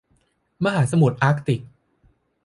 [0.63, 1.61] มหาสมุทรอาร์กติก